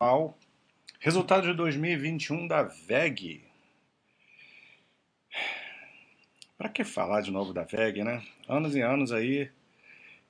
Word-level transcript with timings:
Ao 0.00 0.38
resultado 1.00 1.48
de 1.48 1.54
2021 1.54 2.46
da 2.46 2.62
VEG. 2.62 3.42
Para 6.56 6.68
que 6.68 6.84
falar 6.84 7.20
de 7.20 7.32
novo 7.32 7.52
da 7.52 7.64
VEG, 7.64 8.04
né? 8.04 8.24
Anos 8.48 8.76
e 8.76 8.80
anos 8.80 9.10
aí, 9.10 9.50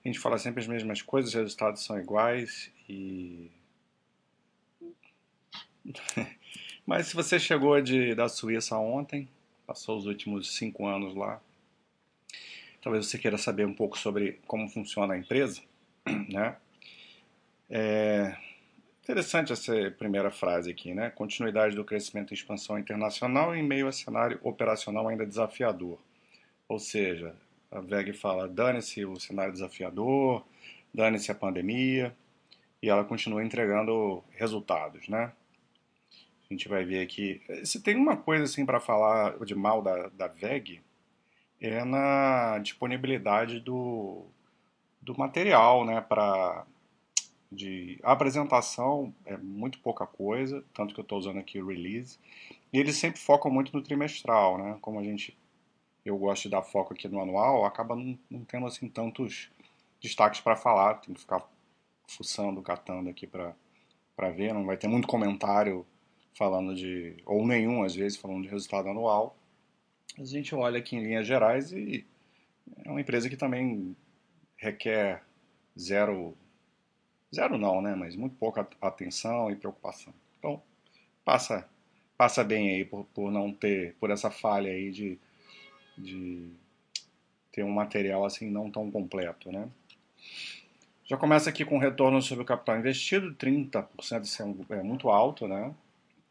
a 0.03 0.09
gente 0.09 0.19
fala 0.19 0.39
sempre 0.39 0.63
as 0.63 0.67
mesmas 0.67 1.03
coisas, 1.03 1.29
os 1.29 1.35
resultados 1.35 1.85
são 1.85 2.01
iguais 2.01 2.73
e. 2.89 3.51
Mas 6.87 7.09
se 7.09 7.15
você 7.15 7.39
chegou 7.39 7.79
de, 7.83 8.15
da 8.15 8.27
Suíça 8.27 8.79
ontem, 8.79 9.29
passou 9.67 9.99
os 9.99 10.07
últimos 10.07 10.57
cinco 10.57 10.87
anos 10.87 11.15
lá, 11.15 11.43
talvez 12.81 13.07
você 13.07 13.19
queira 13.19 13.37
saber 13.37 13.67
um 13.67 13.75
pouco 13.75 13.99
sobre 13.99 14.41
como 14.47 14.67
funciona 14.67 15.13
a 15.13 15.19
empresa, 15.19 15.61
né? 16.27 16.57
É, 17.69 18.35
Interessante 19.11 19.55
essa 19.55 19.73
primeira 19.93 20.31
frase 20.31 20.71
aqui, 20.71 20.93
né? 20.93 21.09
Continuidade 21.09 21.75
do 21.75 21.83
crescimento 21.83 22.31
e 22.31 22.35
expansão 22.35 22.79
internacional 22.79 23.57
em 23.57 23.63
meio 23.63 23.89
a 23.89 23.93
cenário 23.93 24.39
operacional 24.43 25.09
ainda 25.09 25.25
desafiador. 25.25 25.99
Ou 26.69 26.79
seja, 26.79 27.35
a 27.71 27.81
VEG 27.81 28.13
fala, 28.13 28.47
dane-se 28.47 29.07
o 29.07 29.19
cenário 29.19 29.51
desafiador, 29.51 30.45
dane-se 30.93 31.33
a 31.33 31.35
pandemia, 31.35 32.15
e 32.83 32.91
ela 32.91 33.03
continua 33.03 33.43
entregando 33.43 34.23
resultados, 34.33 35.09
né? 35.09 35.33
A 36.45 36.53
gente 36.53 36.69
vai 36.69 36.85
ver 36.85 37.01
aqui. 37.01 37.41
Se 37.65 37.81
tem 37.81 37.97
uma 37.97 38.15
coisa 38.15 38.45
assim 38.45 38.67
para 38.67 38.79
falar 38.79 39.39
de 39.43 39.55
mal 39.55 39.81
da, 39.81 40.09
da 40.09 40.27
VEG, 40.27 40.83
é 41.59 41.83
na 41.83 42.59
disponibilidade 42.59 43.59
do, 43.59 44.27
do 45.01 45.19
material, 45.19 45.87
né? 45.87 45.99
Para 46.03 46.67
de 47.51 47.99
apresentação 48.03 49.15
é 49.25 49.37
muito 49.37 49.81
pouca 49.81 50.07
coisa, 50.07 50.65
tanto 50.75 50.95
que 50.95 51.01
eu 51.01 51.03
estou 51.03 51.19
usando 51.19 51.39
aqui 51.39 51.61
o 51.61 51.67
release. 51.67 52.19
E 52.73 52.79
eles 52.79 52.97
sempre 52.97 53.19
focam 53.19 53.51
muito 53.51 53.75
no 53.75 53.83
trimestral, 53.83 54.59
né? 54.59 54.79
Como 54.81 55.01
a 55.01 55.03
gente, 55.03 55.37
eu 56.05 56.17
gosto 56.19 56.45
de 56.45 56.51
dar 56.51 56.63
foco 56.63 56.93
aqui 56.93 57.09
no 57.09 57.21
anual, 57.21 57.65
acaba 57.65 57.97
não, 57.97 58.19
não 58.31 58.45
tendo 58.45 58.67
assim 58.67 58.89
tantos 58.89 59.51
destaques 60.01 60.41
para 60.41 60.57
falar, 60.57 60.97
tem 60.97 61.15
que 61.15 61.21
ficar 61.21 61.49
fuçando, 62.07 62.63
catando 62.63 63.09
aqui 63.11 63.27
para 63.27 63.55
ver, 64.35 64.53
não 64.53 64.65
vai 64.65 64.77
ter 64.77 64.89
muito 64.89 65.09
comentário 65.09 65.87
falando 66.35 66.75
de, 66.75 67.17
ou 67.27 67.47
nenhum 67.47 67.83
às 67.83 67.95
vezes, 67.95 68.19
falando 68.19 68.43
de 68.43 68.49
resultado 68.49 68.89
anual. 68.89 69.37
A 70.19 70.25
gente 70.25 70.55
olha 70.55 70.79
aqui 70.79 70.97
em 70.97 71.03
linhas 71.03 71.27
gerais 71.27 71.73
e 71.73 72.07
é 72.85 72.91
uma 72.91 73.01
empresa 73.01 73.29
que 73.29 73.37
também 73.37 73.97
requer 74.57 75.23
zero 75.79 76.37
Zero 77.35 77.59
não, 77.59 77.83
né? 77.83 77.95
Mas 77.95 78.17
muito 78.17 78.37
pouca 78.37 78.67
atenção 78.81 79.51
e 79.51 79.57
preocupação. 79.57 80.13
Então, 80.39 80.63
passa, 81.25 81.69
passa 82.17 82.43
bem 82.43 82.71
aí 82.71 82.85
por, 82.85 83.05
por 83.15 83.31
não 83.31 83.53
ter, 83.53 83.95
por 84.01 84.11
essa 84.11 84.31
falha 84.31 84.71
aí 84.71 84.91
de, 84.91 85.19
de 85.97 86.51
ter 87.53 87.63
um 87.65 87.71
material 87.71 88.25
assim 88.25 88.51
não 88.51 88.71
tão 88.71 88.91
completo, 88.91 89.53
né? 89.53 89.69
Já 91.05 91.17
começa 91.17 91.49
aqui 91.49 91.65
com 91.65 91.79
retorno 91.79 92.21
sobre 92.21 92.43
o 92.43 92.47
capital 92.47 92.79
investido, 92.79 93.35
30% 93.35 94.25
isso 94.25 94.43
é, 94.43 94.77
é 94.77 94.83
muito 94.83 95.09
alto, 95.09 95.49
né? 95.49 95.75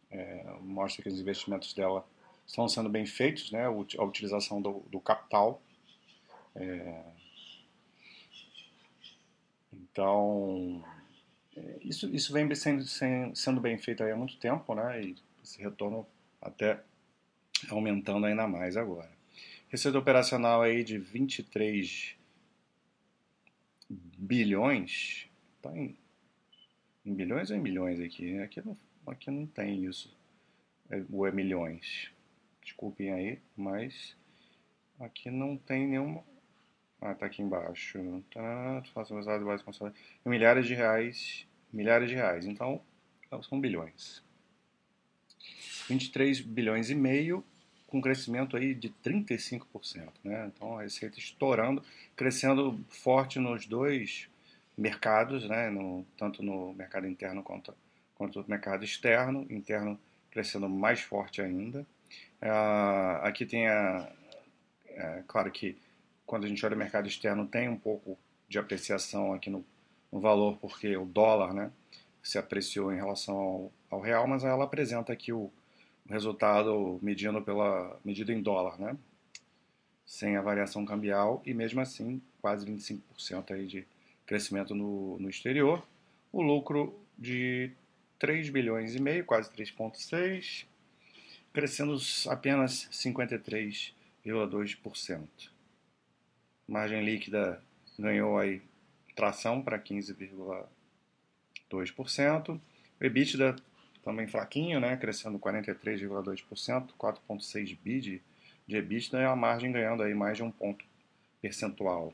É, 0.09 0.45
mostra 0.61 1.03
que 1.03 1.09
os 1.09 1.19
investimentos 1.19 1.73
dela 1.73 2.05
estão 2.45 2.67
sendo 2.69 2.87
bem 2.87 3.05
feitos, 3.05 3.51
né? 3.51 3.65
A 3.65 4.03
utilização 4.03 4.61
do, 4.61 4.83
do 4.89 4.99
capital. 4.99 5.61
É, 6.55 7.01
então, 9.97 10.83
é, 11.55 11.79
isso, 11.81 12.07
isso 12.13 12.31
vem 12.31 12.53
sendo, 12.53 12.85
sendo 13.35 13.59
bem 13.59 13.79
feito 13.79 14.03
há 14.03 14.15
muito 14.15 14.37
tempo, 14.37 14.75
né? 14.75 15.03
E 15.03 15.15
esse 15.43 15.59
retorno 15.59 16.05
até 16.39 16.83
aumentando 17.67 18.27
ainda 18.27 18.47
mais 18.47 18.77
agora. 18.77 19.09
Receita 19.69 19.97
operacional 19.97 20.61
aí 20.61 20.83
de 20.83 20.99
23 20.99 22.15
bilhões, 23.89 25.27
tá 25.63 25.75
em, 25.75 25.97
em 27.03 27.15
bilhões 27.15 27.49
ou 27.49 27.57
em 27.57 27.59
milhões 27.59 27.99
aqui? 27.99 28.37
Aqui 28.37 28.61
não, 28.63 28.77
aqui 29.07 29.31
não 29.31 29.47
tem 29.47 29.83
isso, 29.83 30.15
é, 30.91 31.03
ou 31.11 31.25
é 31.25 31.31
milhões. 31.31 32.11
Desculpem 32.61 33.11
aí, 33.11 33.39
mas 33.55 34.15
aqui 34.99 35.31
não 35.31 35.57
tem 35.57 35.87
nenhuma 35.87 36.23
ah, 37.11 37.15
tá 37.15 37.25
aqui 37.25 37.41
embaixo. 37.41 38.23
Tá, 38.31 38.83
usado 38.95 39.39
de 39.39 39.45
base 39.45 39.63
consolidada. 39.63 39.99
Em 40.25 40.29
milhares 40.29 40.65
de 40.65 40.73
reais. 40.73 41.47
Milhares 41.71 42.09
de 42.09 42.15
reais. 42.15 42.45
Então, 42.45 42.81
são 43.43 43.59
bilhões. 43.59 44.23
23 45.87 46.41
bilhões 46.41 46.89
e 46.89 46.95
meio, 46.95 47.43
com 47.87 48.01
crescimento 48.01 48.57
aí 48.57 48.73
de 48.73 48.89
35%. 48.89 50.09
Né? 50.23 50.51
Então, 50.53 50.77
a 50.77 50.81
receita 50.81 51.17
estourando, 51.17 51.83
crescendo 52.15 52.79
forte 52.89 53.39
nos 53.39 53.65
dois 53.65 54.29
mercados, 54.77 55.47
né? 55.47 55.69
no, 55.69 56.05
tanto 56.17 56.43
no 56.43 56.73
mercado 56.73 57.07
interno 57.07 57.41
quanto, 57.41 57.73
quanto 58.15 58.41
no 58.41 58.45
mercado 58.47 58.83
externo. 58.83 59.45
Interno 59.49 59.99
crescendo 60.29 60.67
mais 60.67 60.99
forte 61.01 61.41
ainda. 61.41 61.85
Ah, 62.41 63.21
aqui 63.23 63.45
tem 63.45 63.67
a. 63.67 64.11
É, 64.89 65.23
claro 65.27 65.51
que 65.51 65.77
quando 66.27 66.45
a 66.45 66.47
gente 66.47 66.63
olha 66.65 66.75
o 66.75 66.77
mercado 66.77 67.07
externo, 67.07 67.47
tem 67.47 67.69
um 67.69 67.77
pouco 67.77 68.19
de 68.49 68.59
apreciação 68.59 69.33
aqui 69.33 69.49
no, 69.49 69.65
no 70.11 70.19
valor, 70.19 70.57
porque 70.57 70.97
o 70.97 71.05
dólar 71.05 71.53
né, 71.53 71.71
se 72.21 72.37
apreciou 72.37 72.91
em 72.91 72.97
relação 72.97 73.35
ao, 73.35 73.71
ao 73.89 74.01
real, 74.01 74.27
mas 74.27 74.43
ela 74.43 74.65
apresenta 74.65 75.13
aqui 75.13 75.31
o, 75.31 75.49
o, 76.05 76.09
resultado 76.09 76.99
medindo, 77.01 77.41
pela, 77.41 77.97
medido 78.03 78.33
em 78.33 78.41
dólar, 78.41 78.77
né, 78.77 78.97
sem 80.05 80.35
a 80.35 80.41
variação 80.41 80.83
cambial, 80.85 81.41
e 81.45 81.53
mesmo 81.53 81.79
assim 81.79 82.21
quase 82.41 82.65
25% 82.65 83.51
aí 83.51 83.65
de 83.65 83.87
crescimento 84.25 84.75
no, 84.75 85.17
no 85.19 85.29
exterior. 85.29 85.87
O 86.31 86.41
lucro 86.41 86.99
de 87.17 87.71
3 88.19 88.49
bilhões 88.49 88.95
e 88.95 89.01
meio, 89.01 89.25
quase 89.25 89.49
3,6, 89.51 90.65
crescendo 91.53 91.97
apenas 92.27 92.89
53,2% 92.91 95.56
margem 96.67 97.03
líquida 97.03 97.59
ganhou 97.97 98.37
aí 98.37 98.61
tração 99.15 99.59
para 99.61 99.79
15,2%. 99.79 102.59
O 102.99 103.03
EBITDA 103.03 103.55
também 104.03 104.27
fraquinho, 104.27 104.79
né, 104.79 104.95
crescendo 104.97 105.39
43,2%, 105.39 106.89
4,6 106.97 107.77
bi 107.83 107.99
de, 107.99 108.21
de 108.67 108.77
EBITDA 108.77 109.21
e 109.21 109.25
a 109.25 109.35
margem 109.35 109.71
ganhando 109.71 110.03
aí 110.03 110.13
mais 110.13 110.37
de 110.37 110.43
um 110.43 110.51
ponto 110.51 110.85
percentual. 111.41 112.13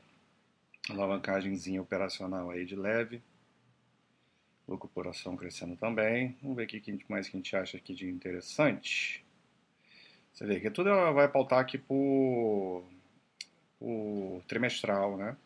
Alavancagemzinha 0.90 1.80
operacional 1.80 2.50
aí 2.50 2.64
de 2.64 2.74
leve. 2.76 3.22
Lucro 4.66 4.88
por 4.88 5.06
ação 5.06 5.36
crescendo 5.36 5.76
também. 5.76 6.36
Vamos 6.42 6.56
ver 6.56 6.64
o 6.64 6.66
que 6.66 6.98
mais 7.08 7.28
que 7.28 7.36
a 7.36 7.38
gente 7.38 7.54
acha 7.54 7.76
aqui 7.76 7.94
de 7.94 8.08
interessante. 8.08 9.22
Você 10.32 10.46
vê 10.46 10.58
que 10.58 10.70
tudo 10.70 10.90
vai 11.12 11.28
pautar 11.28 11.60
aqui 11.60 11.78
por 11.78 12.82
o 13.80 14.42
trimestral, 14.48 15.16
né? 15.16 15.36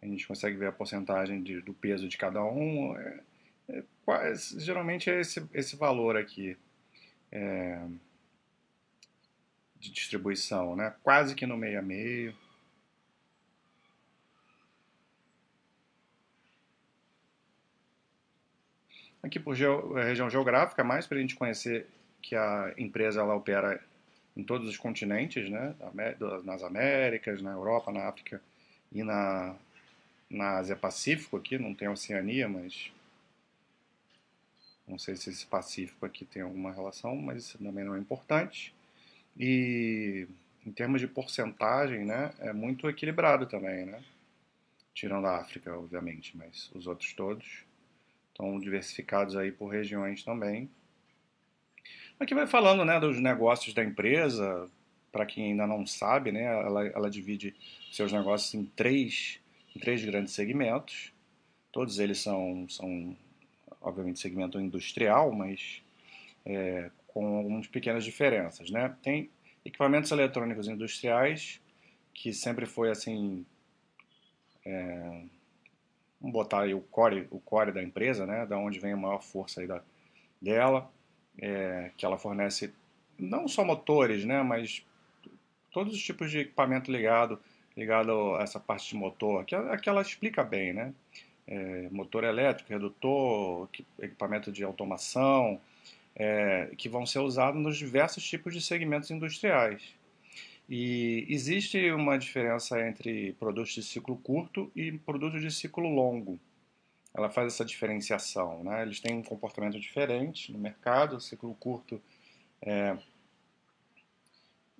A 0.00 0.06
gente 0.06 0.26
consegue 0.26 0.56
ver 0.56 0.66
a 0.66 0.72
porcentagem 0.72 1.42
de, 1.42 1.60
do 1.60 1.74
peso 1.74 2.08
de 2.08 2.16
cada 2.16 2.42
um. 2.44 2.96
É, 2.96 3.20
é, 3.70 3.84
quase, 4.04 4.60
geralmente 4.60 5.10
é 5.10 5.20
esse, 5.20 5.46
esse 5.52 5.76
valor 5.76 6.16
aqui 6.16 6.56
é, 7.32 7.84
de 9.78 9.90
distribuição, 9.90 10.76
né? 10.76 10.94
Quase 11.02 11.34
que 11.34 11.46
no 11.46 11.56
meio 11.56 11.78
a 11.78 11.82
meio. 11.82 12.34
Aqui 19.22 19.40
por 19.40 19.54
região 19.54 20.30
geográfica, 20.30 20.84
mais 20.84 21.06
para 21.06 21.18
a 21.18 21.20
gente 21.20 21.34
conhecer 21.34 21.86
que 22.22 22.36
a 22.36 22.72
empresa 22.78 23.20
ela 23.20 23.34
opera 23.34 23.82
em 24.38 24.44
todos 24.44 24.68
os 24.68 24.76
continentes, 24.76 25.50
né? 25.50 25.74
nas 26.44 26.62
Américas, 26.62 27.42
na 27.42 27.50
Europa, 27.50 27.90
na 27.90 28.08
África 28.08 28.40
e 28.92 29.02
na, 29.02 29.56
na 30.30 30.58
Ásia 30.58 30.76
Pacífico 30.76 31.36
aqui, 31.36 31.58
não 31.58 31.74
tem 31.74 31.88
Oceania, 31.88 32.48
mas 32.48 32.92
não 34.86 34.96
sei 34.96 35.16
se 35.16 35.28
esse 35.28 35.44
Pacífico 35.44 36.06
aqui 36.06 36.24
tem 36.24 36.42
alguma 36.42 36.72
relação, 36.72 37.16
mas 37.16 37.44
isso 37.44 37.58
também 37.58 37.84
não 37.84 37.96
é 37.96 37.98
importante. 37.98 38.72
E 39.36 40.28
em 40.64 40.70
termos 40.70 41.00
de 41.00 41.08
porcentagem, 41.08 42.04
né, 42.04 42.32
é 42.38 42.52
muito 42.52 42.88
equilibrado 42.88 43.44
também, 43.46 43.86
né? 43.86 44.02
Tirando 44.94 45.26
a 45.26 45.38
África, 45.38 45.76
obviamente, 45.76 46.36
mas 46.36 46.70
os 46.74 46.86
outros 46.86 47.12
todos 47.12 47.64
estão 48.28 48.58
diversificados 48.58 49.36
aí 49.36 49.50
por 49.50 49.68
regiões 49.68 50.22
também. 50.22 50.70
Aqui 52.20 52.34
vai 52.34 52.48
falando 52.48 52.84
né, 52.84 52.98
dos 52.98 53.20
negócios 53.20 53.72
da 53.72 53.84
empresa, 53.84 54.68
para 55.12 55.24
quem 55.24 55.52
ainda 55.52 55.66
não 55.66 55.86
sabe, 55.86 56.32
né, 56.32 56.42
ela, 56.44 56.86
ela 56.88 57.10
divide 57.10 57.54
seus 57.92 58.12
negócios 58.12 58.52
em 58.54 58.64
três, 58.64 59.40
em 59.74 59.78
três 59.78 60.04
grandes 60.04 60.32
segmentos. 60.32 61.12
Todos 61.70 62.00
eles 62.00 62.18
são, 62.18 62.68
são 62.68 63.16
obviamente 63.80 64.18
segmento 64.18 64.60
industrial, 64.60 65.32
mas 65.32 65.80
é, 66.44 66.90
com 67.06 67.36
algumas 67.36 67.66
pequenas 67.68 68.04
diferenças, 68.04 68.70
né? 68.70 68.96
Tem 69.02 69.30
equipamentos 69.64 70.10
eletrônicos 70.10 70.66
industriais 70.66 71.60
que 72.12 72.32
sempre 72.32 72.66
foi 72.66 72.90
assim, 72.90 73.46
é, 74.64 75.22
vamos 76.20 76.32
botar 76.32 76.62
aí 76.62 76.74
o 76.74 76.80
core, 76.80 77.28
o 77.30 77.38
core 77.38 77.70
da 77.70 77.82
empresa, 77.82 78.26
né? 78.26 78.44
Da 78.44 78.58
onde 78.58 78.80
vem 78.80 78.92
a 78.92 78.96
maior 78.96 79.22
força 79.22 79.60
aí 79.60 79.66
da, 79.66 79.82
dela, 80.40 80.90
é, 81.40 81.90
que 81.96 82.04
ela 82.04 82.18
fornece 82.18 82.72
não 83.18 83.48
só 83.48 83.64
motores, 83.64 84.24
né? 84.24 84.42
Mas 84.42 84.84
todos 85.70 85.94
os 85.94 86.02
tipos 86.02 86.30
de 86.30 86.40
equipamento 86.40 86.90
ligado 86.90 87.38
ligado 87.78 88.34
a 88.34 88.42
essa 88.42 88.58
parte 88.58 88.88
de 88.88 88.96
motor, 88.96 89.44
que, 89.44 89.54
é, 89.54 89.76
que 89.76 89.88
ela 89.88 90.02
explica 90.02 90.42
bem, 90.42 90.72
né? 90.72 90.92
É, 91.46 91.88
motor 91.90 92.24
elétrico, 92.24 92.70
redutor, 92.70 93.68
equipamento 94.00 94.52
de 94.52 94.64
automação, 94.64 95.60
é, 96.14 96.70
que 96.76 96.88
vão 96.88 97.06
ser 97.06 97.20
usados 97.20 97.62
nos 97.62 97.78
diversos 97.78 98.22
tipos 98.28 98.52
de 98.52 98.60
segmentos 98.60 99.10
industriais. 99.10 99.94
E 100.68 101.24
existe 101.30 101.90
uma 101.92 102.18
diferença 102.18 102.86
entre 102.86 103.32
produtos 103.34 103.72
de 103.72 103.82
ciclo 103.82 104.16
curto 104.16 104.70
e 104.76 104.92
produtos 104.92 105.40
de 105.40 105.50
ciclo 105.50 105.88
longo. 105.88 106.38
Ela 107.18 107.28
faz 107.28 107.52
essa 107.52 107.64
diferenciação. 107.64 108.62
Né? 108.62 108.82
Eles 108.82 109.00
têm 109.00 109.16
um 109.16 109.22
comportamento 109.24 109.78
diferente 109.80 110.52
no 110.52 110.58
mercado. 110.58 111.16
O 111.16 111.20
ciclo 111.20 111.52
curto 111.58 112.00
é, 112.62 112.96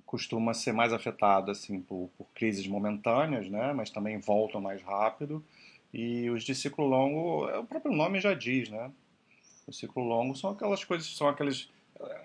costuma 0.07 0.55
ser 0.55 0.73
mais 0.73 0.93
afetado 0.93 1.51
assim 1.51 1.81
por, 1.81 2.09
por, 2.17 2.29
crises 2.37 2.65
momentâneas, 2.69 3.49
né? 3.51 3.73
mas 3.73 3.91
também 3.91 4.19
voltam 4.19 4.61
mais 4.61 4.81
rápido. 4.81 5.45
E 5.93 6.31
os 6.31 6.45
de 6.45 6.55
ciclo 6.55 6.87
longo, 6.87 7.47
o 7.59 7.67
próprio 7.67 7.93
nome 7.93 8.21
já 8.21 8.35
diz, 8.35 8.69
né? 8.69 8.93
O 9.67 9.73
ciclo 9.73 10.05
longo 10.05 10.37
são 10.37 10.51
aquelas 10.51 10.85
coisas, 10.85 11.09
são 11.17 11.29
aqueles, 11.29 11.69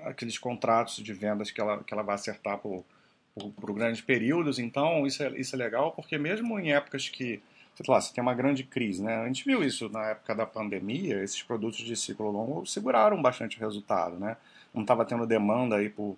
aqueles 0.04 0.38
contratos 0.38 0.98
de 0.98 1.14
vendas 1.14 1.50
que 1.50 1.60
ela, 1.60 1.84
que 1.84 1.94
ela 1.94 2.04
vai 2.04 2.16
acertar 2.16 2.60
por, 2.60 2.86
por, 3.34 3.52
por 3.52 3.74
grandes 3.74 4.02
períodos. 4.02 4.60
Então, 4.60 5.08
isso 5.08 5.24
é, 5.24 5.30
isso 5.40 5.56
é 5.56 5.58
legal, 5.58 5.92
porque 5.94 6.18
mesmo 6.18 6.60
em 6.60 6.74
épocas 6.74 7.10
que, 7.10 7.42
sei 7.76 7.86
lá, 7.88 8.00
você 8.00 8.14
tem 8.14 8.22
uma 8.22 8.34
grande 8.34 8.64
crise, 8.64 9.02
né? 9.02 9.16
A 9.18 9.28
gente 9.28 9.46
viu 9.46 9.64
isso 9.64 9.90
na 9.90 10.10
época 10.10 10.36
da 10.36 10.46
pandemia, 10.46 11.24
esses 11.24 11.42
produtos 11.42 11.80
de 11.80 11.96
ciclo 11.96 12.30
longo 12.32 12.66
seguraram 12.66 13.22
bastante 13.22 13.58
o 13.58 13.60
resultado, 13.60 14.18
né? 14.18 14.38
Não 14.74 14.84
estava 14.84 15.06
tendo 15.06 15.26
demanda 15.26 15.78
aí 15.78 15.90
por, 15.90 16.18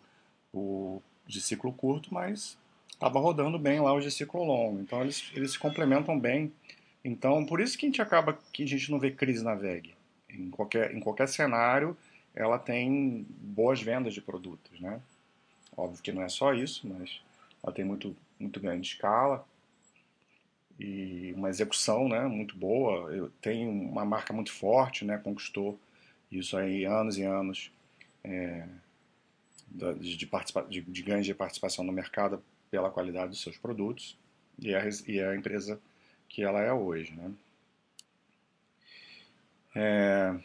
por, 0.52 1.02
de 1.26 1.42
ciclo 1.42 1.72
curto, 1.72 2.14
mas 2.14 2.58
estava 2.92 3.20
rodando 3.20 3.58
bem 3.58 3.80
lá 3.80 3.94
os 3.94 4.04
de 4.04 4.12
ciclo 4.12 4.44
longo. 4.44 4.80
Então, 4.80 5.02
eles, 5.02 5.32
eles 5.34 5.54
se 5.54 5.60
complementam 5.60 6.20
bem. 6.20 6.52
Então, 7.04 7.46
por 7.46 7.62
isso 7.62 7.78
que 7.78 7.86
a 7.86 7.90
gente 7.90 8.02
acaba 8.02 8.38
que 8.52 8.64
a 8.64 8.68
gente 8.68 8.92
não 8.92 9.00
vê 9.00 9.12
crise 9.12 9.44
na 9.44 9.56
VEG 9.56 9.94
em 10.30 10.50
qualquer, 10.50 10.94
em 10.94 11.00
qualquer 11.00 11.28
cenário, 11.28 11.96
ela 12.34 12.60
tem 12.60 13.26
boas 13.30 13.82
vendas 13.82 14.14
de 14.14 14.22
produtos, 14.22 14.80
né? 14.80 15.00
Óbvio 15.78 16.02
que 16.02 16.12
não 16.12 16.22
é 16.22 16.30
só 16.30 16.54
isso, 16.54 16.88
mas 16.88 17.22
ela 17.64 17.74
tem 17.74 17.86
muito, 17.86 18.16
muito 18.40 18.60
grande 18.60 18.88
escala 18.88 19.46
e 20.80 21.34
uma 21.36 21.50
execução, 21.50 22.08
né, 22.10 22.26
muito 22.26 22.58
boa. 22.58 23.14
Eu 23.14 23.30
tenho 23.42 23.70
uma 23.70 24.06
marca 24.06 24.34
muito 24.34 24.52
forte, 24.52 25.06
né, 25.06 25.18
conquistou 25.18 25.80
isso 26.32 26.58
aí 26.58 26.86
anos 26.86 27.18
e 27.18 27.24
anos 27.24 27.72
é, 28.24 28.68
de, 29.70 30.18
de, 30.18 30.30
de, 30.70 30.82
de 30.82 31.02
ganhos 31.02 31.26
de 31.26 31.34
participação 31.34 31.84
no 31.84 31.92
mercado 31.92 32.44
pela 32.70 32.90
qualidade 32.90 33.30
dos 33.30 33.42
seus 33.42 33.58
produtos 33.58 34.18
e 34.60 34.74
a, 34.76 34.82
e 35.08 35.22
a 35.22 35.36
empresa 35.36 35.80
que 36.28 36.44
ela 36.44 36.62
é 36.62 36.72
hoje, 36.74 37.14
né? 37.14 37.32
É, 39.76 40.36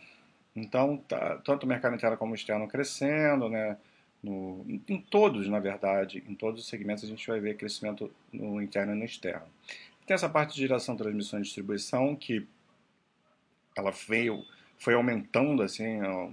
então, 0.55 0.97
tá, 0.97 1.39
tanto 1.39 1.65
o 1.65 1.69
mercado 1.69 1.95
interno 1.95 2.17
como 2.17 2.33
o 2.33 2.35
externo 2.35 2.67
crescendo, 2.67 3.49
né? 3.49 3.77
No, 4.23 4.67
em, 4.69 5.01
todos, 5.01 5.49
na 5.49 5.59
verdade, 5.59 6.23
em 6.29 6.35
todos 6.35 6.61
os 6.61 6.69
segmentos 6.69 7.05
a 7.05 7.07
gente 7.07 7.27
vai 7.27 7.41
ver 7.41 7.57
crescimento 7.57 8.13
no 8.31 8.61
interno 8.61 8.93
e 8.93 8.99
no 8.99 9.05
externo. 9.05 9.47
Tem 10.11 10.17
essa 10.17 10.29
parte 10.29 10.57
de 10.57 10.63
geração, 10.63 10.97
transmissão 10.97 11.39
e 11.39 11.43
distribuição 11.43 12.17
que 12.17 12.45
ela 13.77 13.93
veio, 13.93 14.45
foi 14.77 14.95
aumentando 14.95 15.63
assim 15.63 16.01
ao, 16.01 16.33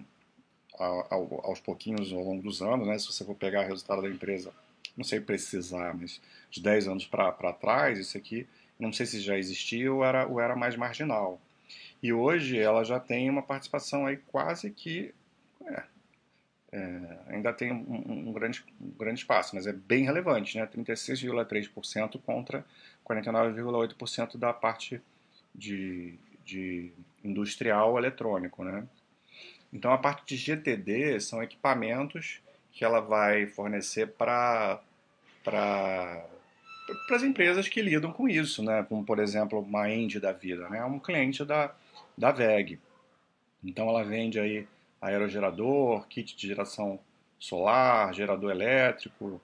ao, 0.80 1.46
aos 1.46 1.60
pouquinhos 1.60 2.12
ao 2.12 2.24
longo 2.24 2.42
dos 2.42 2.60
anos, 2.64 2.88
né? 2.88 2.98
Se 2.98 3.06
você 3.06 3.24
for 3.24 3.36
pegar 3.36 3.64
o 3.64 3.68
resultado 3.68 4.02
da 4.02 4.10
empresa, 4.10 4.52
não 4.98 5.04
sei 5.04 5.22
precisar, 5.22 5.96
mas 5.96 6.20
de 6.50 6.60
10 6.60 6.88
anos 6.88 7.06
para 7.06 7.54
trás, 7.54 8.00
isso 8.00 8.18
aqui, 8.18 8.48
não 8.80 8.92
sei 8.92 9.06
se 9.06 9.20
já 9.20 9.38
existia 9.38 9.94
ou 9.94 10.04
era, 10.04 10.26
ou 10.26 10.42
era 10.42 10.56
mais 10.56 10.76
marginal. 10.76 11.40
E 12.02 12.12
hoje 12.12 12.58
ela 12.58 12.84
já 12.84 13.00
tem 13.00 13.30
uma 13.30 13.44
participação 13.44 14.08
aí 14.08 14.18
quase 14.18 14.72
que. 14.72 15.14
É, 16.72 16.78
é, 16.78 17.36
ainda 17.36 17.54
tem 17.54 17.72
um, 17.72 18.30
um, 18.30 18.34
grande, 18.34 18.64
um 18.80 18.90
grande 18.92 19.20
espaço, 19.20 19.56
mas 19.56 19.66
é 19.68 19.74
bem 19.74 20.04
relevante, 20.04 20.58
né? 20.58 20.68
36,3% 20.68 22.20
contra 22.22 22.66
49,8% 23.08 24.38
da 24.38 24.52
parte 24.54 25.02
de, 25.56 26.16
de 26.46 26.92
industrial 27.24 27.98
eletrônico, 27.98 28.64
né? 28.64 28.86
Então 29.72 29.92
a 29.92 29.98
parte 29.98 30.26
de 30.26 30.36
GTD 30.36 31.20
são 31.20 31.42
equipamentos 31.42 32.42
que 32.72 32.84
ela 32.84 33.00
vai 33.00 33.48
fornecer 33.48 34.08
para 34.08 34.82
para 35.44 36.26
as 37.12 37.24
empresas 37.24 37.70
que 37.70 37.82
lidam 37.82 38.12
com 38.12 38.28
isso, 38.28 38.62
né? 38.64 38.84
Como 38.84 39.04
por 39.06 39.20
exemplo 39.20 39.60
uma 39.60 39.90
End 39.90 40.20
da 40.20 40.34
vida, 40.34 40.70
né? 40.70 40.84
Um 40.84 41.00
cliente 41.00 41.46
da 41.46 41.74
da 42.18 42.32
VEG. 42.32 42.80
Então 43.64 43.88
ela 43.90 44.04
vende 44.04 44.40
aí 44.40 44.68
aerogerador, 45.02 46.08
kit 46.08 46.36
de 46.36 46.48
geração 46.48 47.00
solar, 47.40 48.14
gerador 48.14 48.52
elétrico, 48.52 49.42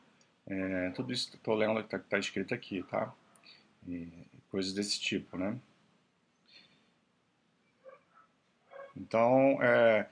é, 0.47 0.89
tudo 0.91 1.13
isso 1.13 1.31
estou 1.35 1.55
lendo 1.55 1.79
que 1.79 1.85
está 1.85 1.99
tá 1.99 2.19
escrito 2.19 2.53
aqui, 2.53 2.83
tá? 2.83 3.13
E 3.87 4.07
coisas 4.49 4.73
desse 4.73 4.99
tipo, 4.99 5.37
né? 5.37 5.57
Então, 8.95 9.61
é, 9.61 10.07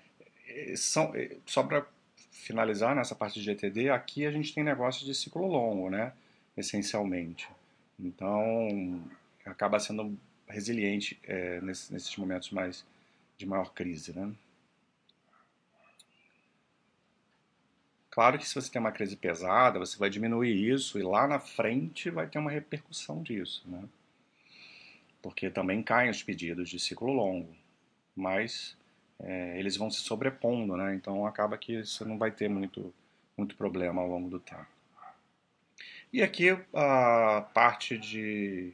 são, 0.76 1.12
só 1.46 1.64
para 1.64 1.86
finalizar 2.32 2.96
nessa 2.96 3.16
parte 3.16 3.40
de 3.40 3.46
GTD, 3.46 3.90
aqui 3.90 4.26
a 4.26 4.32
gente 4.32 4.54
tem 4.54 4.64
negócio 4.64 5.06
de 5.06 5.14
ciclo 5.14 5.48
longo, 5.48 5.90
né? 5.90 6.14
Essencialmente. 6.58 7.48
Então, 8.00 9.04
acaba 9.46 9.80
sendo 9.80 10.18
resiliente 10.48 11.20
é, 11.24 11.62
nesses, 11.62 11.90
nesses 11.90 12.16
momentos 12.18 12.50
mais 12.52 12.86
de 13.38 13.46
maior 13.46 13.74
crise, 13.74 14.14
né? 14.14 14.34
Claro 18.12 18.38
que 18.38 18.48
se 18.48 18.54
você 18.54 18.70
tem 18.70 18.80
uma 18.80 18.92
crise 18.92 19.16
pesada, 19.16 19.80
você 19.80 19.98
vai 19.98 20.10
diminuir 20.10 20.54
isso 20.54 21.00
e 21.00 21.02
lá 21.02 21.28
na 21.28 21.40
frente 21.40 22.10
vai 22.10 22.28
ter 22.28 22.38
uma 22.38 22.52
repercussão 22.52 23.24
disso, 23.24 23.64
né? 23.66 23.84
Porque 25.22 25.50
também 25.50 25.82
caem 25.82 26.10
os 26.12 26.22
pedidos 26.22 26.70
de 26.70 26.80
ciclo 26.80 27.12
longo, 27.12 27.56
mas 28.16 28.78
é, 29.20 29.58
eles 29.58 29.78
vão 29.78 29.90
se 29.90 30.02
sobrepondo, 30.02 30.76
né? 30.76 30.94
Então 30.94 31.26
acaba 31.26 31.58
que 31.58 31.86
você 31.86 32.04
não 32.04 32.18
vai 32.18 32.32
ter 32.32 32.50
muito, 32.50 32.94
muito 33.38 33.56
problema 33.56 34.02
ao 34.02 34.08
longo 34.08 34.30
do 34.30 34.40
tempo. 34.40 34.68
E 36.14 36.22
aqui 36.22 36.50
a 36.74 37.48
parte 37.54 37.98
de 37.98 38.74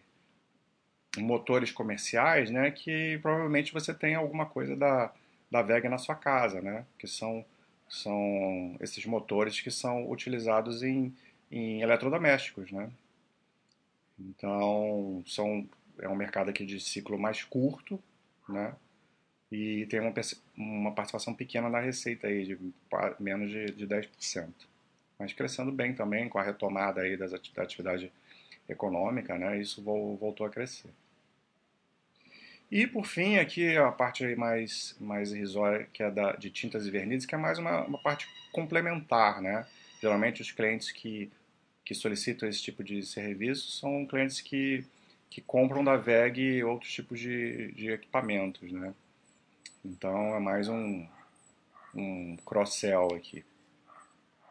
motores 1.17 1.71
comerciais, 1.71 2.49
né, 2.49 2.71
que 2.71 3.19
provavelmente 3.21 3.73
você 3.73 3.93
tem 3.93 4.15
alguma 4.15 4.45
coisa 4.45 4.75
da, 4.75 5.11
da 5.51 5.61
VEG 5.61 5.87
na 5.87 5.97
sua 5.97 6.15
casa, 6.15 6.61
né, 6.61 6.85
que 6.97 7.07
são, 7.07 7.45
são 7.89 8.75
esses 8.79 9.05
motores 9.05 9.61
que 9.61 9.71
são 9.71 10.09
utilizados 10.09 10.83
em, 10.83 11.15
em 11.51 11.81
eletrodomésticos, 11.81 12.71
né. 12.71 12.91
Então, 14.19 15.23
são, 15.25 15.67
é 15.99 16.09
um 16.09 16.15
mercado 16.15 16.49
aqui 16.49 16.65
de 16.65 16.79
ciclo 16.79 17.17
mais 17.17 17.43
curto, 17.43 18.01
né, 18.49 18.75
e 19.51 19.85
tem 19.85 19.99
uma, 19.99 20.13
uma 20.57 20.91
participação 20.91 21.33
pequena 21.33 21.69
na 21.69 21.79
receita 21.79 22.27
aí, 22.27 22.45
de 22.45 22.59
menos 23.19 23.49
de, 23.49 23.65
de 23.67 23.87
10%. 23.87 24.49
Mas 25.19 25.33
crescendo 25.33 25.71
bem 25.71 25.93
também 25.93 26.27
com 26.29 26.37
a 26.37 26.43
retomada 26.43 27.01
aí 27.01 27.15
das, 27.15 27.31
da 27.31 27.63
atividade 27.63 28.11
econômica, 28.67 29.37
né, 29.37 29.59
isso 29.59 29.81
voltou 29.81 30.45
a 30.45 30.49
crescer. 30.49 30.89
E 32.69 32.85
por 32.85 33.05
fim, 33.05 33.37
aqui 33.37 33.77
a 33.77 33.91
parte 33.91 34.35
mais, 34.35 34.95
mais 34.99 35.31
irrisória, 35.31 35.87
que 35.93 36.03
é 36.03 36.11
da, 36.11 36.33
de 36.33 36.49
tintas 36.49 36.85
e 36.85 36.91
vernizes, 36.91 37.25
que 37.25 37.33
é 37.33 37.37
mais 37.37 37.57
uma, 37.57 37.83
uma 37.85 37.97
parte 37.97 38.27
complementar, 38.51 39.41
né? 39.41 39.65
Geralmente 40.01 40.41
os 40.41 40.51
clientes 40.51 40.91
que, 40.91 41.31
que 41.85 41.95
solicitam 41.95 42.47
esse 42.47 42.61
tipo 42.61 42.83
de 42.83 43.01
serviço 43.03 43.71
são 43.71 44.05
clientes 44.05 44.41
que, 44.41 44.85
que 45.29 45.39
compram 45.41 45.83
da 45.83 45.95
VEG 45.95 46.63
outros 46.63 46.91
tipos 46.91 47.19
de, 47.19 47.71
de 47.71 47.89
equipamentos, 47.89 48.69
né? 48.71 48.93
Então 49.83 50.35
é 50.35 50.39
mais 50.39 50.67
um, 50.67 51.07
um 51.95 52.35
cross-sell 52.45 53.13
aqui. 53.15 53.45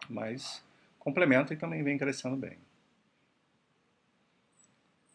Mas 0.08 0.62
complementa 0.98 1.52
e 1.52 1.56
também 1.56 1.82
vem 1.82 1.98
crescendo 1.98 2.36
bem. 2.36 2.56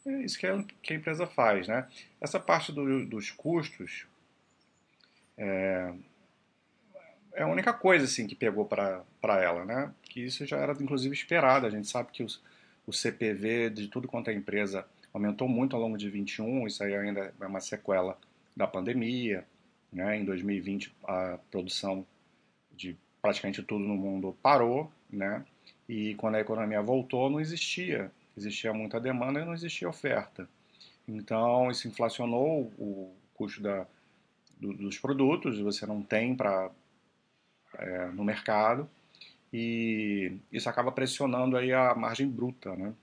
É 0.05 0.21
isso 0.21 0.39
que, 0.39 0.47
que 0.81 0.93
a 0.93 0.95
empresa 0.95 1.27
faz, 1.27 1.67
né? 1.67 1.87
Essa 2.19 2.39
parte 2.39 2.71
do, 2.71 3.05
dos 3.05 3.29
custos, 3.31 4.07
É, 5.37 5.93
é 7.33 7.43
a 7.43 7.47
única 7.47 7.73
coisa 7.73 8.05
assim 8.05 8.27
que 8.27 8.35
pegou 8.35 8.65
para 8.65 9.41
ela, 9.41 9.65
né? 9.65 9.93
Que 10.03 10.21
isso 10.25 10.45
já 10.45 10.57
era 10.57 10.73
inclusive 10.73 11.13
esperado. 11.13 11.65
A 11.65 11.69
gente 11.69 11.87
sabe 11.87 12.11
que 12.11 12.23
os, 12.23 12.41
o 12.85 12.91
CPV 12.91 13.69
de 13.69 13.87
tudo 13.87 14.07
quanto 14.07 14.29
é 14.29 14.33
empresa 14.33 14.85
aumentou 15.13 15.47
muito 15.47 15.75
ao 15.75 15.81
longo 15.81 15.97
de 15.97 16.09
21. 16.09 16.67
Isso 16.67 16.83
aí 16.83 16.95
ainda 16.95 17.33
é 17.39 17.45
uma 17.45 17.61
sequela 17.61 18.17
da 18.55 18.67
pandemia. 18.67 19.45
Né? 19.91 20.17
Em 20.17 20.25
2020 20.25 20.93
a 21.03 21.39
produção 21.49 22.05
de 22.75 22.97
praticamente 23.21 23.61
tudo 23.63 23.83
no 23.85 23.95
mundo 23.95 24.35
parou, 24.41 24.91
né? 25.09 25.45
E 25.87 26.15
quando 26.15 26.35
a 26.35 26.39
economia 26.39 26.81
voltou 26.81 27.29
não 27.29 27.39
existia, 27.39 28.11
existia 28.35 28.73
muita 28.73 28.99
demanda 28.99 29.39
e 29.39 29.45
não 29.45 29.53
existia 29.53 29.89
oferta. 29.89 30.47
Então 31.07 31.69
isso 31.69 31.87
inflacionou 31.87 32.71
o 32.77 33.13
custo 33.33 33.61
da, 33.61 33.85
do, 34.59 34.73
dos 34.73 34.97
produtos, 34.97 35.59
você 35.59 35.85
não 35.85 36.01
tem 36.01 36.35
para 36.35 36.71
é, 37.77 38.07
no 38.07 38.23
mercado 38.23 38.89
e 39.51 40.37
isso 40.51 40.69
acaba 40.69 40.91
pressionando 40.91 41.57
aí 41.57 41.73
a 41.73 41.93
margem 41.95 42.27
bruta, 42.27 42.75
né? 42.75 42.93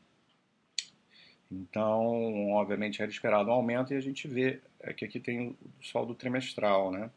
Então, 1.50 2.50
obviamente, 2.50 3.00
era 3.00 3.10
esperado 3.10 3.48
um 3.48 3.52
aumento 3.52 3.92
e 3.92 3.96
a 3.96 4.00
gente 4.00 4.28
vê 4.28 4.60
que 4.96 5.04
aqui 5.04 5.18
tem 5.18 5.48
o 5.80 5.84
saldo 5.84 6.14
trimestral, 6.14 6.90
né? 6.90 7.10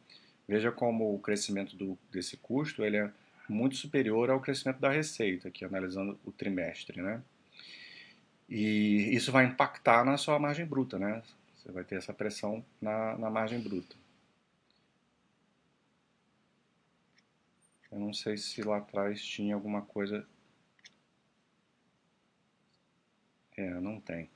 Veja 0.47 0.71
como 0.71 1.13
o 1.13 1.19
crescimento 1.19 1.75
do, 1.75 1.97
desse 2.11 2.37
custo 2.37 2.83
ele 2.83 2.97
é 2.97 3.11
muito 3.47 3.75
superior 3.75 4.29
ao 4.29 4.39
crescimento 4.39 4.79
da 4.79 4.89
receita, 4.89 5.49
aqui 5.49 5.63
analisando 5.65 6.17
o 6.25 6.31
trimestre, 6.31 7.01
né? 7.01 7.21
E 8.51 9.15
isso 9.15 9.31
vai 9.31 9.45
impactar 9.45 10.03
na 10.03 10.17
sua 10.17 10.37
margem 10.37 10.65
bruta, 10.65 10.99
né? 10.99 11.23
Você 11.55 11.71
vai 11.71 11.85
ter 11.85 11.95
essa 11.95 12.13
pressão 12.13 12.65
na, 12.81 13.17
na 13.17 13.29
margem 13.29 13.61
bruta. 13.61 13.95
Eu 17.89 17.97
não 17.97 18.13
sei 18.13 18.35
se 18.35 18.61
lá 18.61 18.79
atrás 18.79 19.23
tinha 19.23 19.55
alguma 19.55 19.83
coisa. 19.83 20.27
É, 23.55 23.69
não 23.79 24.01
tem. 24.01 24.29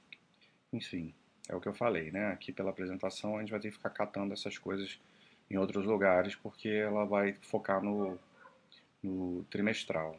Enfim, 0.72 1.14
é 1.50 1.56
o 1.56 1.60
que 1.60 1.68
eu 1.68 1.74
falei, 1.74 2.10
né? 2.10 2.28
Aqui 2.28 2.54
pela 2.54 2.70
apresentação 2.70 3.36
a 3.36 3.42
gente 3.42 3.52
vai 3.52 3.60
ter 3.60 3.68
que 3.70 3.76
ficar 3.76 3.90
catando 3.90 4.34
essas 4.34 4.58
coisas 4.58 4.98
em 5.52 5.58
outros 5.58 5.86
lugares 5.86 6.36
porque 6.36 6.70
ela 6.70 7.04
vai 7.04 7.34
focar 7.42 7.84
no, 7.84 8.18
no 9.04 9.44
trimestral. 9.50 10.18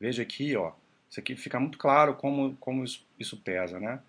Veja 0.00 0.24
aqui, 0.24 0.56
ó, 0.56 0.72
isso 1.08 1.20
aqui 1.20 1.36
fica 1.36 1.58
muito 1.58 1.78
claro 1.78 2.14
como, 2.14 2.56
como 2.56 2.84
isso, 2.84 3.04
isso 3.18 3.36
pesa, 3.36 3.78
né? 3.78 4.00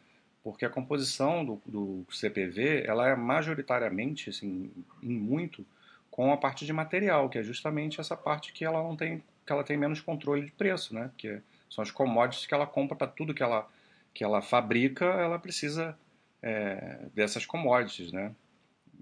Porque 0.43 0.65
a 0.65 0.69
composição 0.69 1.45
do, 1.45 1.61
do 1.65 2.05
CPV 2.09 2.83
ela 2.85 3.07
é 3.07 3.15
majoritariamente, 3.15 4.29
assim, 4.29 4.71
em 5.03 5.13
muito, 5.13 5.65
com 6.09 6.31
a 6.31 6.37
parte 6.37 6.65
de 6.65 6.73
material, 6.73 7.29
que 7.29 7.37
é 7.37 7.43
justamente 7.43 7.99
essa 7.99 8.15
parte 8.15 8.53
que 8.53 8.65
ela 8.65 8.81
não 8.81 8.95
tem, 8.95 9.23
que 9.45 9.51
ela 9.51 9.63
tem 9.63 9.77
menos 9.77 10.01
controle 10.01 10.45
de 10.45 10.51
preço, 10.51 10.93
né? 10.95 11.11
Que 11.17 11.41
são 11.69 11.81
as 11.81 11.91
commodities 11.91 12.45
que 12.45 12.53
ela 12.53 12.65
compra 12.65 12.95
para 12.95 13.07
tudo 13.07 13.33
que 13.33 13.43
ela, 13.43 13.69
que 14.13 14.23
ela 14.23 14.41
fabrica, 14.41 15.05
ela 15.05 15.37
precisa 15.37 15.97
é, 16.41 17.05
dessas 17.13 17.45
commodities, 17.45 18.11
né? 18.11 18.33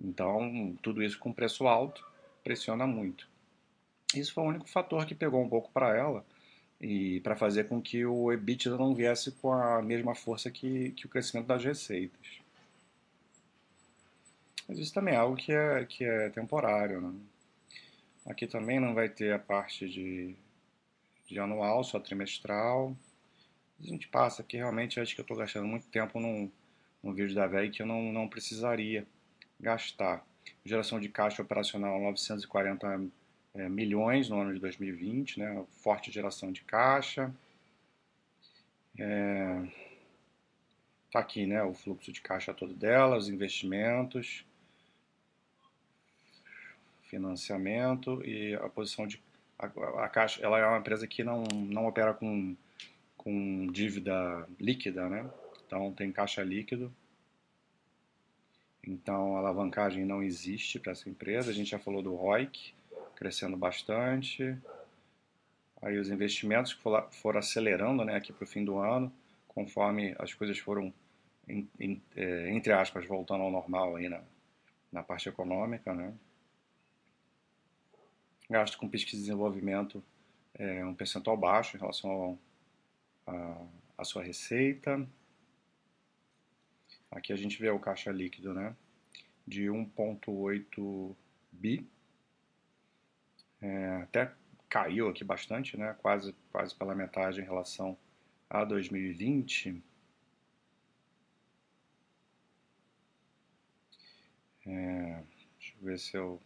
Então, 0.02 0.76
tudo 0.82 1.02
isso 1.02 1.18
com 1.18 1.32
preço 1.32 1.68
alto 1.68 2.06
pressiona 2.44 2.86
muito. 2.86 3.28
Isso 4.14 4.34
foi 4.34 4.44
o 4.44 4.48
único 4.48 4.68
fator 4.68 5.06
que 5.06 5.16
pegou 5.16 5.42
um 5.42 5.50
pouco 5.50 5.72
para 5.72 5.96
ela 5.96 6.26
e 6.80 7.20
para 7.22 7.36
fazer 7.36 7.66
com 7.66 7.82
que 7.82 8.06
o 8.06 8.32
EBITDA 8.32 8.78
não 8.78 8.94
viesse 8.94 9.32
com 9.32 9.52
a 9.52 9.82
mesma 9.82 10.14
força 10.14 10.52
que, 10.52 10.92
que 10.92 11.06
o 11.06 11.10
crescimento 11.10 11.48
das 11.48 11.64
receitas. 11.64 12.40
Mas 14.68 14.80
isso 14.80 14.94
também 14.94 15.14
é 15.14 15.18
algo 15.18 15.36
que 15.36 15.52
é, 15.52 15.86
que 15.86 16.04
é 16.04 16.30
temporário. 16.30 17.00
Né? 17.02 17.14
Aqui 18.26 18.48
também 18.48 18.80
não 18.80 18.94
vai 18.94 19.08
ter 19.08 19.34
a 19.34 19.40
parte 19.40 19.88
de, 19.88 20.36
de 21.28 21.40
anual, 21.40 21.84
só 21.84 22.00
trimestral. 22.00 22.96
A 23.80 23.84
gente 23.86 24.08
passa 24.08 24.42
aqui, 24.42 24.58
realmente 24.58 25.00
acho 25.00 25.14
que 25.14 25.22
eu 25.22 25.24
estou 25.24 25.38
gastando 25.38 25.68
muito 25.68 25.88
tempo 25.88 26.20
num, 26.20 26.50
num 27.04 27.14
vídeo 27.14 27.36
da 27.36 27.46
VEG 27.46 27.72
que 27.72 27.82
eu 27.82 27.86
não, 27.86 28.12
não 28.12 28.28
precisaria 28.28 29.06
gastar. 29.60 30.26
Geração 30.64 31.00
de 31.00 31.10
caixa 31.10 31.42
operacional 31.42 32.00
940 32.00 33.08
é, 33.56 33.70
milhões 33.70 34.30
no 34.30 34.40
ano 34.40 34.54
de 34.54 34.60
2020, 34.60 35.40
né? 35.40 35.66
forte 35.72 36.12
geração 36.12 36.52
de 36.52 36.62
caixa. 36.62 37.34
É, 38.98 39.62
tá 41.12 41.20
aqui, 41.20 41.46
né, 41.46 41.62
o 41.64 41.74
fluxo 41.74 42.12
de 42.12 42.22
caixa 42.22 42.54
todo 42.54 42.74
dela, 42.74 43.18
os 43.18 43.28
investimentos 43.28 44.46
financiamento 47.16 48.22
e 48.26 48.56
a 48.56 48.68
posição 48.68 49.08
de 49.08 49.22
a, 49.58 49.68
a, 50.04 50.10
Caixa, 50.10 50.42
ela 50.44 50.60
é 50.60 50.66
uma 50.66 50.80
empresa 50.80 51.08
que 51.08 51.24
não, 51.24 51.44
não 51.44 51.86
opera 51.86 52.14
com, 52.14 52.56
com 53.16 53.68
dívida 53.68 54.48
líquida, 54.60 55.08
né? 55.08 55.30
Então 55.66 55.94
tem 55.94 56.12
caixa 56.12 56.44
líquido. 56.44 56.94
Então 58.86 59.36
a 59.36 59.40
alavancagem 59.40 60.06
não 60.06 60.22
existe 60.22 60.80
para 60.80 60.92
essa 60.92 61.10
empresa. 61.10 61.52
A 61.52 61.54
gente 61.54 61.72
já 61.72 61.80
falou 61.80 62.04
do 62.04 62.14
ROIC, 62.14 62.74
crescendo 63.16 63.58
bastante. 63.58 64.58
Aí 65.82 65.98
os 65.98 66.10
investimentos 66.10 66.74
que 66.74 66.82
foram 66.82 67.40
acelerando 67.40 68.04
né, 68.04 68.16
aqui 68.16 68.34
para 68.34 68.44
o 68.44 68.48
fim 68.48 68.64
do 68.64 68.78
ano, 68.78 69.12
conforme 69.48 70.16
as 70.20 70.34
coisas 70.34 70.58
foram, 70.58 70.94
em, 71.48 71.68
em, 71.80 72.02
é, 72.16 72.50
entre 72.50 72.74
aspas, 72.74 73.06
voltando 73.08 73.44
ao 73.44 73.52
normal 73.52 73.96
aí 73.96 74.10
na, 74.10 74.22
na 74.92 75.04
parte 75.04 75.30
econômica, 75.30 75.94
né? 75.94 76.14
Gasto 78.50 78.78
com 78.78 78.88
pesquisa 78.88 79.18
e 79.18 79.22
desenvolvimento 79.22 80.04
é 80.54 80.86
um 80.86 80.94
percentual 80.94 81.36
baixo 81.36 81.76
em 81.76 81.80
relação 81.80 82.40
à 83.98 84.04
sua 84.04 84.24
receita. 84.24 85.06
Aqui 87.12 87.34
a 87.34 87.36
gente 87.36 87.60
vê 87.60 87.70
o 87.70 87.80
caixa 87.80 88.12
líquido, 88.12 88.54
né? 88.54 88.76
De 89.48 89.66
1,8 89.66 91.16
bi. 91.52 91.88
É, 93.66 94.04
até 94.04 94.32
caiu 94.70 95.10
aqui 95.10 95.24
bastante, 95.24 95.76
né? 95.76 95.96
Quase, 96.00 96.34
quase 96.52 96.76
pela 96.76 96.94
metade 96.94 97.42
em 97.42 97.44
relação 97.44 97.98
a 98.48 98.64
2020. 98.64 99.82
É, 104.68 105.24
deixa 105.58 105.74
eu 105.74 105.84
ver 105.84 105.98
se 105.98 106.16
eu 106.16 106.40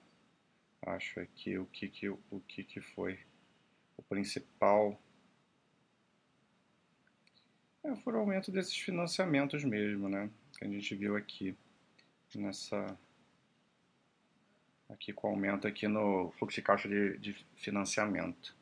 acho 0.85 1.19
aqui 1.19 1.57
o 1.57 1.65
que 1.65 1.89
que, 1.89 2.07
o 2.07 2.39
que, 2.47 2.63
que 2.63 2.79
foi 2.79 3.19
o 3.97 4.01
principal 4.01 4.97
é, 7.83 7.95
foi 7.97 8.13
o 8.13 8.17
aumento 8.17 8.49
desses 8.49 8.77
financiamentos 8.77 9.63
mesmo, 9.65 10.07
né? 10.07 10.29
Que 10.57 10.63
a 10.63 10.69
gente 10.69 10.95
viu 10.95 11.17
aqui 11.17 11.53
nessa 12.33 12.97
aqui 14.89 15.13
com 15.13 15.27
aumento 15.27 15.67
aqui 15.67 15.87
no 15.87 16.31
fluxo 16.31 16.55
de 16.55 16.61
caixa 16.61 16.89
de, 16.89 17.17
de 17.17 17.33
financiamento. 17.55 18.55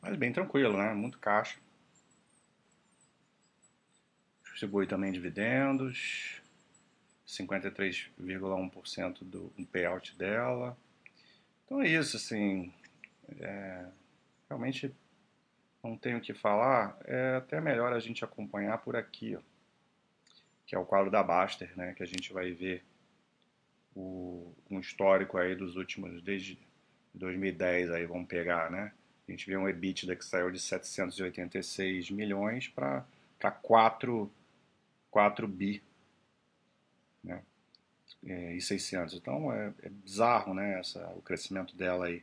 Mas 0.00 0.16
bem 0.16 0.32
tranquilo, 0.32 0.76
né? 0.76 0.92
Muito 0.92 1.18
caixa. 1.18 1.58
Distribui 4.44 4.86
também 4.86 5.10
dividendos. 5.10 6.42
53,1% 7.26 9.24
do 9.24 9.52
um 9.58 9.64
payout 9.64 10.16
dela. 10.16 10.76
Então 11.64 11.82
é 11.82 11.88
isso, 11.88 12.16
assim, 12.16 12.72
é, 13.40 13.86
realmente 14.48 14.94
não 15.82 15.96
tenho 15.96 16.18
o 16.18 16.20
que 16.20 16.34
falar, 16.34 16.96
é 17.04 17.36
até 17.36 17.60
melhor 17.60 17.92
a 17.92 17.98
gente 17.98 18.24
acompanhar 18.24 18.78
por 18.78 18.96
aqui, 18.96 19.36
ó, 19.36 19.40
que 20.74 20.76
é 20.76 20.80
o 20.80 20.84
quadro 20.84 21.08
da 21.08 21.22
Baster, 21.22 21.70
né, 21.76 21.94
que 21.94 22.02
a 22.02 22.06
gente 22.06 22.32
vai 22.32 22.50
ver 22.50 22.82
o, 23.94 24.52
um 24.68 24.80
histórico 24.80 25.38
aí 25.38 25.54
dos 25.54 25.76
últimos, 25.76 26.20
desde 26.20 26.58
2010 27.14 27.92
aí, 27.92 28.04
vamos 28.06 28.26
pegar, 28.26 28.72
né, 28.72 28.92
a 29.28 29.30
gente 29.30 29.46
vê 29.46 29.56
um 29.56 29.68
EBITDA 29.68 30.16
que 30.16 30.24
saiu 30.24 30.50
de 30.50 30.58
786 30.58 32.10
milhões 32.10 32.66
para 32.66 33.04
4, 33.62 34.28
4 35.12 35.46
bi 35.46 35.80
né? 37.22 37.40
É, 38.26 38.54
e 38.56 38.60
600. 38.60 39.14
Então 39.14 39.52
é, 39.52 39.72
é, 39.82 39.88
bizarro, 39.88 40.52
né, 40.52 40.78
essa, 40.80 41.08
o 41.16 41.22
crescimento 41.22 41.74
dela 41.74 42.06
aí 42.06 42.22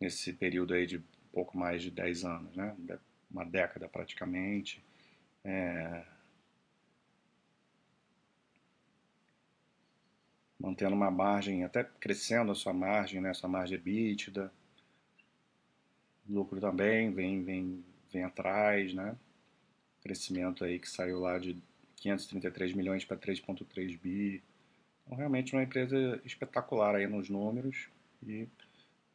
nesse 0.00 0.32
período 0.32 0.72
aí 0.72 0.86
de 0.86 1.02
pouco 1.32 1.58
mais 1.58 1.82
de 1.82 1.90
10 1.90 2.24
anos, 2.24 2.56
né? 2.56 2.74
Uma 3.30 3.44
década 3.44 3.88
praticamente. 3.88 4.82
É, 5.44 6.02
mantendo 10.58 10.94
uma 10.94 11.10
margem, 11.10 11.64
até 11.64 11.84
crescendo 11.84 12.50
a 12.50 12.54
sua 12.54 12.72
margem, 12.72 13.20
né, 13.20 13.32
sua 13.32 13.48
margem 13.48 13.76
EBITDA. 13.76 14.52
Lucro 16.28 16.60
também 16.60 17.12
vem, 17.12 17.42
vem, 17.42 17.84
vem 18.12 18.24
atrás, 18.24 18.92
né? 18.92 19.16
Crescimento 20.02 20.64
aí 20.64 20.78
que 20.78 20.88
saiu 20.88 21.20
lá 21.20 21.38
de 21.38 21.56
533 21.96 22.74
milhões 22.74 23.04
para 23.04 23.16
3,3 23.16 23.98
bi. 23.98 24.42
Então, 25.04 25.16
realmente 25.16 25.54
uma 25.54 25.62
empresa 25.62 26.20
espetacular 26.24 26.94
aí 26.94 27.06
nos 27.06 27.30
números 27.30 27.88
e 28.26 28.46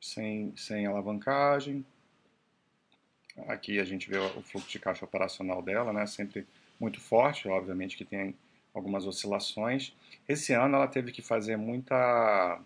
sem, 0.02 0.56
sem 0.58 0.86
alavancagem. 0.86 1.86
Aqui 3.48 3.80
a 3.80 3.84
gente 3.84 4.10
vê 4.10 4.18
o 4.18 4.42
fluxo 4.42 4.70
de 4.70 4.80
caixa 4.80 5.06
operacional 5.06 5.62
dela, 5.62 5.94
né? 5.94 6.06
Sempre 6.08 6.48
muito 6.80 7.00
forte, 7.00 7.48
obviamente 7.48 7.96
que 7.96 8.06
tem 8.06 8.36
algumas 8.74 9.06
oscilações. 9.06 9.96
Esse 10.28 10.54
ano 10.54 10.76
ela 10.76 10.88
teve 10.88 11.12
que 11.12 11.22
fazer 11.22 11.58
muita 11.58 12.60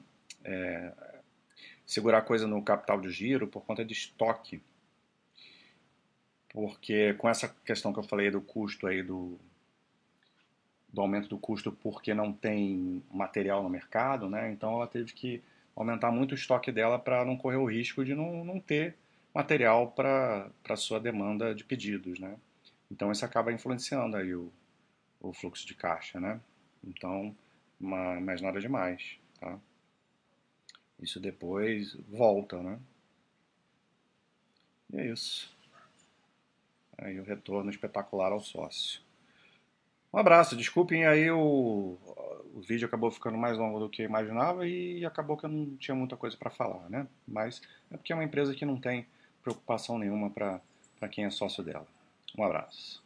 é, 0.43 0.93
segurar 1.85 2.21
coisa 2.21 2.47
no 2.47 2.61
capital 2.61 2.99
de 2.99 3.09
giro 3.09 3.47
por 3.47 3.63
conta 3.63 3.83
de 3.83 3.93
estoque, 3.93 4.61
porque 6.49 7.13
com 7.15 7.29
essa 7.29 7.49
questão 7.65 7.93
que 7.93 7.99
eu 7.99 8.03
falei 8.03 8.31
do 8.31 8.41
custo 8.41 8.87
aí 8.87 9.03
do 9.03 9.37
do 10.89 11.01
aumento 11.01 11.27
do 11.27 11.37
custo 11.37 11.71
porque 11.71 12.13
não 12.13 12.31
tem 12.31 13.03
material 13.11 13.61
no 13.61 13.69
mercado, 13.69 14.29
né? 14.29 14.51
Então 14.51 14.73
ela 14.75 14.87
teve 14.87 15.13
que 15.13 15.43
aumentar 15.75 16.11
muito 16.11 16.31
o 16.31 16.35
estoque 16.35 16.71
dela 16.71 16.97
para 16.97 17.23
não 17.25 17.37
correr 17.37 17.57
o 17.57 17.65
risco 17.65 18.03
de 18.03 18.15
não, 18.15 18.43
não 18.43 18.59
ter 18.59 18.95
material 19.33 19.91
para 19.91 20.75
sua 20.75 20.99
demanda 20.99 21.53
de 21.53 21.63
pedidos, 21.63 22.19
né? 22.19 22.35
Então 22.89 23.11
isso 23.11 23.25
acaba 23.25 23.51
influenciando 23.51 24.17
aí 24.17 24.33
o, 24.33 24.51
o 25.19 25.33
fluxo 25.33 25.65
de 25.65 25.75
caixa, 25.75 26.19
né? 26.19 26.39
Então, 26.83 27.35
uma, 27.79 28.19
mais 28.19 28.41
nada 28.41 28.59
demais, 28.59 29.17
tá? 29.39 29.59
Isso 30.99 31.19
depois 31.19 31.95
volta, 32.09 32.61
né? 32.61 32.79
E 34.91 34.97
é 34.97 35.11
isso. 35.11 35.55
Aí 36.97 37.19
o 37.19 37.23
retorno 37.23 37.69
espetacular 37.69 38.31
ao 38.31 38.39
sócio. 38.39 39.01
Um 40.11 40.17
abraço, 40.17 40.55
desculpem 40.55 41.05
aí 41.05 41.29
o, 41.29 41.97
o 42.55 42.61
vídeo 42.61 42.87
acabou 42.87 43.11
ficando 43.11 43.37
mais 43.37 43.57
longo 43.57 43.79
do 43.79 43.89
que 43.89 44.01
eu 44.01 44.05
imaginava 44.05 44.65
e 44.67 45.05
acabou 45.05 45.37
que 45.37 45.45
eu 45.45 45.49
não 45.49 45.75
tinha 45.75 45.93
muita 45.93 46.17
coisa 46.17 46.35
para 46.35 46.49
falar, 46.49 46.89
né? 46.89 47.05
Mas 47.27 47.61
é 47.91 47.97
porque 47.97 48.11
é 48.11 48.15
uma 48.15 48.23
empresa 48.23 48.55
que 48.55 48.65
não 48.65 48.79
tem 48.79 49.05
preocupação 49.43 49.99
nenhuma 49.99 50.31
para 50.31 50.61
quem 51.11 51.25
é 51.25 51.29
sócio 51.29 51.63
dela. 51.63 51.85
Um 52.35 52.43
abraço. 52.43 53.03